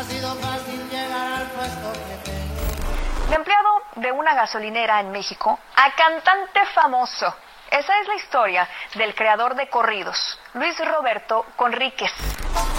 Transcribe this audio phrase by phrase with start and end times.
[0.00, 3.28] ha sido fácil llegar al puesto que tengo.
[3.28, 7.34] De empleado de una gasolinera en México a cantante famoso.
[7.70, 10.16] Esa es la historia del creador de corridos,
[10.54, 12.10] Luis Roberto Conríquez.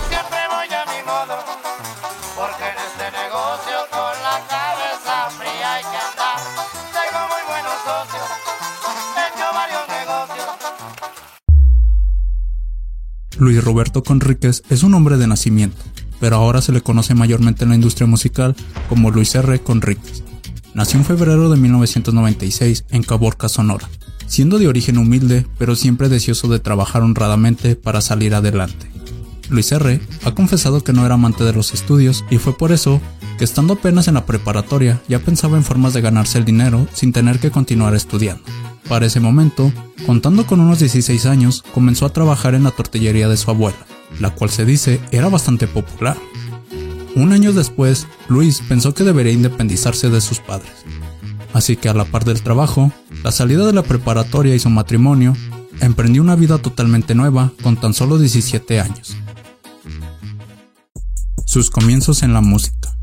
[0.09, 1.37] Siempre voy a mi modo,
[2.35, 6.39] porque en este negocio con la cabeza fría hay que andar.
[6.91, 8.29] Tengo muy buenos socios,
[9.15, 10.49] he hecho varios negocios.
[13.37, 15.81] Luis Roberto Conríquez es un hombre de nacimiento,
[16.21, 18.55] pero ahora se le conoce mayormente en la industria musical
[18.87, 19.59] como Luis R.
[19.59, 20.23] Conríquez.
[20.73, 23.89] Nació en febrero de 1996 en Caborca, Sonora,
[24.27, 28.89] siendo de origen humilde, pero siempre deseoso de trabajar honradamente para salir adelante.
[29.49, 29.99] Luis R.
[30.23, 33.01] ha confesado que no era amante de los estudios y fue por eso
[33.37, 37.11] que estando apenas en la preparatoria ya pensaba en formas de ganarse el dinero sin
[37.11, 38.43] tener que continuar estudiando.
[38.87, 39.73] Para ese momento,
[40.05, 43.77] contando con unos 16 años, comenzó a trabajar en la tortillería de su abuela,
[44.19, 46.17] la cual se dice era bastante popular.
[47.15, 50.71] Un año después, Luis pensó que debería independizarse de sus padres.
[51.53, 52.91] Así que a la par del trabajo,
[53.23, 55.35] la salida de la preparatoria y su matrimonio,
[55.81, 59.17] emprendió una vida totalmente nueva con tan solo 17 años.
[61.45, 62.95] Sus comienzos en la música.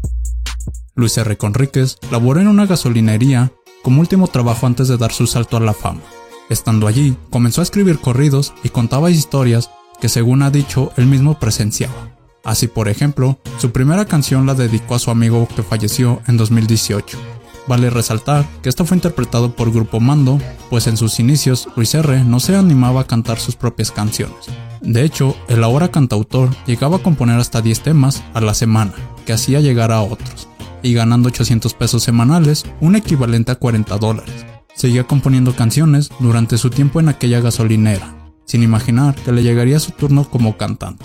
[0.95, 1.37] Luis R.
[1.37, 3.53] Conríquez laboró en una gasolinería
[3.83, 6.01] como último trabajo antes de dar su salto a la fama.
[6.49, 11.39] Estando allí, comenzó a escribir corridos y contaba historias que según ha dicho él mismo
[11.39, 12.17] presenciaba.
[12.45, 17.19] Así por ejemplo, su primera canción la dedicó a su amigo que falleció en 2018.
[17.67, 20.41] Vale resaltar que esto fue interpretado por Grupo Mando,
[20.71, 22.25] pues en sus inicios Luis R.
[22.25, 24.47] no se animaba a cantar sus propias canciones.
[24.81, 28.95] De hecho, el ahora cantautor llegaba a componer hasta 10 temas a la semana,
[29.27, 30.49] que hacía llegar a otros,
[30.83, 34.47] y ganando 800 pesos semanales, un equivalente a 40 dólares.
[34.75, 38.15] Seguía componiendo canciones durante su tiempo en aquella gasolinera,
[38.49, 41.05] sin imaginar que le llegaría su turno como cantante.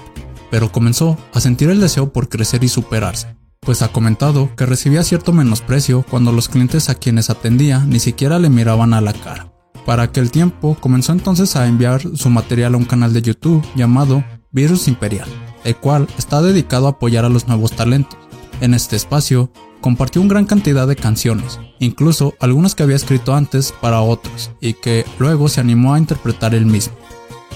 [0.49, 5.03] Pero comenzó a sentir el deseo por crecer y superarse, pues ha comentado que recibía
[5.03, 9.51] cierto menosprecio cuando los clientes a quienes atendía ni siquiera le miraban a la cara.
[9.85, 14.23] Para aquel tiempo comenzó entonces a enviar su material a un canal de YouTube llamado
[14.51, 15.27] Virus Imperial,
[15.65, 18.17] el cual está dedicado a apoyar a los nuevos talentos.
[18.61, 19.51] En este espacio
[19.81, 24.73] compartió una gran cantidad de canciones, incluso algunas que había escrito antes para otros y
[24.75, 26.93] que luego se animó a interpretar él mismo.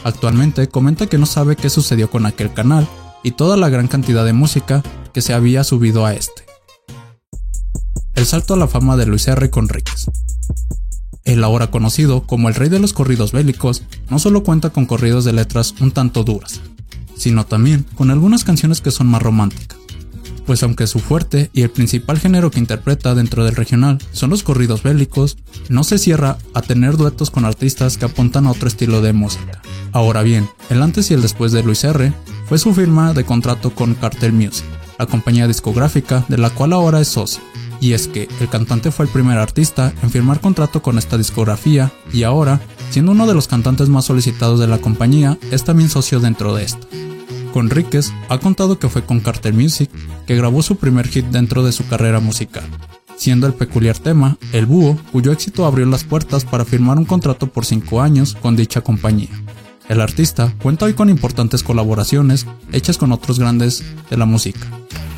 [0.07, 2.87] Actualmente comenta que no sabe qué sucedió con aquel canal
[3.23, 4.81] y toda la gran cantidad de música
[5.13, 6.45] que se había subido a este.
[8.13, 9.49] El salto a la fama de Luis R.
[9.49, 10.05] Conríquez.
[11.25, 15.25] El ahora conocido como el rey de los corridos bélicos no solo cuenta con corridos
[15.25, 16.61] de letras un tanto duras,
[17.17, 19.77] sino también con algunas canciones que son más románticas.
[20.45, 24.43] Pues aunque su fuerte y el principal género que interpreta dentro del regional son los
[24.43, 25.35] corridos bélicos,
[25.67, 29.61] no se cierra a tener duetos con artistas que apuntan a otro estilo de música.
[29.91, 32.13] Ahora bien, el antes y el después de Luis R
[32.47, 34.65] fue su firma de contrato con Cartel Music,
[34.99, 37.41] la compañía discográfica de la cual ahora es socio.
[37.79, 41.91] Y es que el cantante fue el primer artista en firmar contrato con esta discografía
[42.11, 42.59] y ahora,
[42.89, 46.63] siendo uno de los cantantes más solicitados de la compañía, es también socio dentro de
[46.63, 46.87] esta.
[47.53, 49.89] Conríquez ha contado que fue con Cartel Music
[50.25, 52.63] que grabó su primer hit dentro de su carrera musical,
[53.15, 57.47] siendo el peculiar tema El Búho, cuyo éxito abrió las puertas para firmar un contrato
[57.47, 59.29] por 5 años con dicha compañía.
[59.89, 64.67] El artista cuenta hoy con importantes colaboraciones hechas con otros grandes de la música,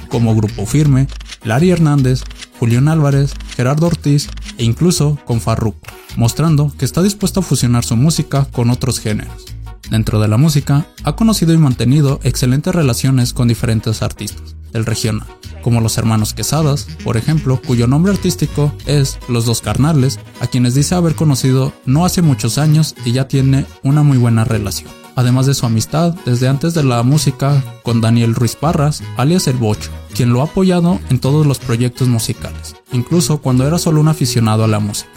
[0.10, 1.08] como Grupo Firme,
[1.44, 2.24] Larry Hernández,
[2.60, 5.88] Julián Álvarez, Gerardo Ortiz e incluso con Farruko,
[6.18, 9.46] mostrando que está dispuesto a fusionar su música con otros géneros.
[9.90, 15.28] Dentro de la música, ha conocido y mantenido excelentes relaciones con diferentes artistas del regional,
[15.62, 20.76] como los hermanos Quesadas, por ejemplo, cuyo nombre artístico es Los Dos Carnales, a quienes
[20.76, 24.90] dice haber conocido no hace muchos años y ya tiene una muy buena relación.
[25.16, 29.58] Además de su amistad desde antes de la música con Daniel Ruiz Parras, alias El
[29.58, 34.08] Bocho, quien lo ha apoyado en todos los proyectos musicales, incluso cuando era solo un
[34.08, 35.10] aficionado a la música.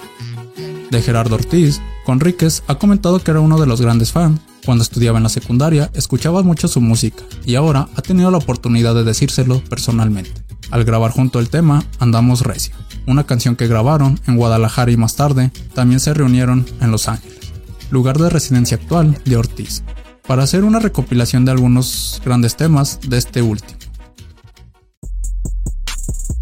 [0.93, 5.17] De Gerardo Ortiz, Conríquez ha comentado que era uno de los grandes fans cuando estudiaba
[5.17, 9.65] en la secundaria, escuchaba mucho su música y ahora ha tenido la oportunidad de decírselo
[9.71, 10.35] personalmente.
[10.71, 12.75] Al grabar junto el tema Andamos Recio,
[13.07, 17.39] una canción que grabaron en Guadalajara y más tarde también se reunieron en Los Ángeles,
[17.91, 19.85] lugar de residencia actual de Ortiz,
[20.27, 23.79] para hacer una recopilación de algunos grandes temas de este último.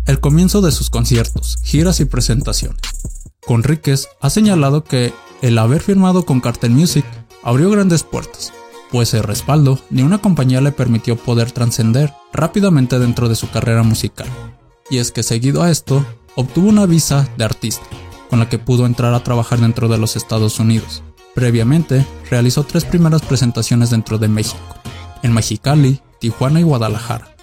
[0.06, 2.80] El comienzo de sus conciertos, giras y presentaciones.
[3.50, 5.12] Conríquez ha señalado que
[5.42, 7.04] el haber firmado con Cartel Music
[7.42, 8.52] abrió grandes puertas,
[8.92, 13.82] pues el respaldo de una compañía le permitió poder trascender rápidamente dentro de su carrera
[13.82, 14.28] musical.
[14.88, 16.06] Y es que seguido a esto,
[16.36, 17.82] obtuvo una visa de artista,
[18.28, 21.02] con la que pudo entrar a trabajar dentro de los Estados Unidos.
[21.34, 24.76] Previamente, realizó tres primeras presentaciones dentro de México,
[25.24, 27.34] en Mexicali, Tijuana y Guadalajara.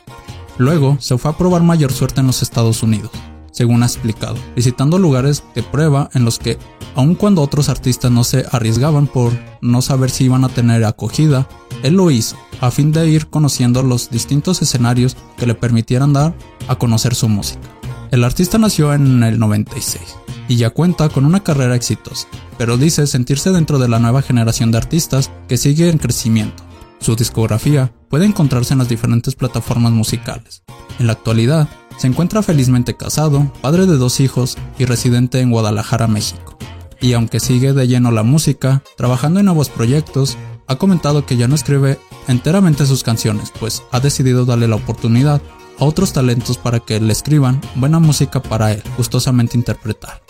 [0.58, 3.12] Luego se fue a probar mayor suerte en los Estados Unidos,
[3.58, 6.60] según ha explicado, visitando lugares de prueba en los que,
[6.94, 11.50] aun cuando otros artistas no se arriesgaban por no saber si iban a tener acogida,
[11.82, 16.36] él lo hizo, a fin de ir conociendo los distintos escenarios que le permitieran dar
[16.68, 17.68] a conocer su música.
[18.12, 20.04] El artista nació en el 96
[20.48, 22.28] y ya cuenta con una carrera exitosa,
[22.60, 26.64] pero dice sentirse dentro de la nueva generación de artistas que sigue en crecimiento.
[27.00, 30.64] Su discografía puede encontrarse en las diferentes plataformas musicales.
[31.00, 31.68] En la actualidad,
[31.98, 36.58] se encuentra felizmente casado, padre de dos hijos y residente en Guadalajara, México.
[37.02, 41.48] Y aunque sigue de lleno la música, trabajando en nuevos proyectos, ha comentado que ya
[41.48, 45.42] no escribe enteramente sus canciones, pues ha decidido darle la oportunidad
[45.80, 50.22] a otros talentos para que le escriban buena música para él gustosamente interpretar.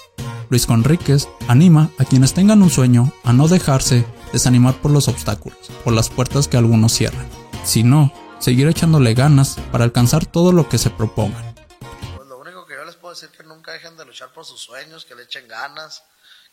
[0.49, 5.57] Luis Conríquez anima a quienes tengan un sueño a no dejarse desanimar por los obstáculos,
[5.83, 7.25] por las puertas que algunos cierran,
[7.63, 11.46] sino seguir echándole ganas para alcanzar todo lo que se propongan
[13.21, 16.03] decir que nunca dejen de luchar por sus sueños, que le echen ganas,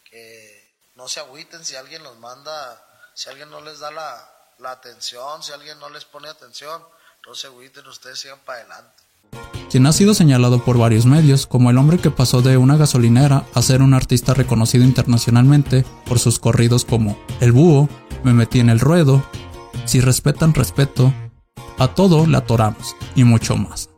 [0.09, 2.85] que no se agüiten si alguien los manda,
[3.15, 6.83] si alguien no les da la, la atención, si alguien no les pone atención,
[7.27, 9.03] no se agüiten, ustedes sigan para adelante.
[9.71, 13.45] Quien ha sido señalado por varios medios como el hombre que pasó de una gasolinera
[13.55, 17.89] a ser un artista reconocido internacionalmente por sus corridos como El Búho,
[18.23, 19.25] Me metí en el ruedo,
[19.85, 21.13] Si respetan respeto,
[21.79, 23.91] A todo le atoramos y mucho más.